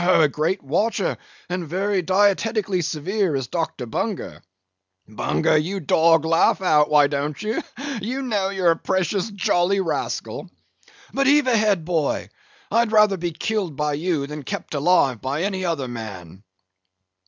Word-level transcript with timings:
Oh! 0.03 0.21
a 0.21 0.27
great 0.27 0.63
watcher, 0.63 1.15
and 1.47 1.67
very 1.67 2.01
dietetically 2.01 2.83
severe, 2.83 3.35
is 3.35 3.45
Dr. 3.47 3.85
Bunger. 3.85 4.41
(Bunger, 5.07 5.55
you 5.55 5.79
dog, 5.79 6.25
laugh 6.25 6.59
out! 6.59 6.89
why 6.89 7.05
don't 7.05 7.39
ye? 7.43 7.59
You 8.01 8.23
know 8.23 8.49
you're 8.49 8.71
a 8.71 8.75
precious 8.75 9.29
jolly 9.29 9.79
rascal.) 9.79 10.49
But, 11.13 11.27
heave 11.27 11.45
ahead, 11.45 11.85
boy, 11.85 12.29
I'd 12.71 12.91
rather 12.91 13.17
be 13.17 13.29
killed 13.29 13.75
by 13.75 13.93
you 13.93 14.25
than 14.25 14.41
kept 14.41 14.73
alive 14.73 15.21
by 15.21 15.43
any 15.43 15.63
other 15.65 15.87
man." 15.87 16.45